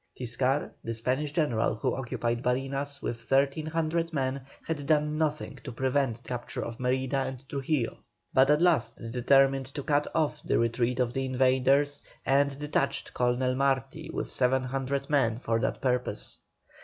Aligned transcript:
Tiscar, 0.17 0.73
the 0.83 0.95
Spanish 0.95 1.31
general, 1.31 1.75
who 1.75 1.93
occupied 1.93 2.41
Barinas 2.41 3.03
with 3.03 3.17
1,300 3.29 4.11
men, 4.11 4.41
had 4.65 4.87
done 4.87 5.15
nothing 5.15 5.57
to 5.63 5.71
prevent 5.71 6.15
the 6.17 6.27
capture 6.29 6.63
of 6.65 6.79
Mérida 6.79 7.13
and 7.27 7.47
Trujillo, 7.47 7.99
but 8.33 8.49
at 8.49 8.63
last 8.63 8.95
determined 9.11 9.67
to 9.67 9.83
cut 9.83 10.07
off 10.15 10.41
the 10.41 10.57
retreat 10.57 10.99
of 10.99 11.13
the 11.13 11.25
invaders, 11.25 12.01
and 12.25 12.57
detached 12.57 13.13
Colonel 13.13 13.53
Marti 13.53 14.09
with 14.11 14.31
700 14.31 15.07
men 15.07 15.37
for 15.37 15.59
that 15.59 15.81
purpose. 15.83 16.39